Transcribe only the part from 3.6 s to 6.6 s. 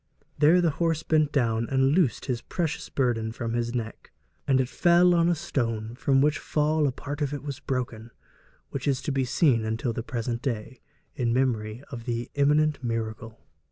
neck, 'and it fell on a stone, from which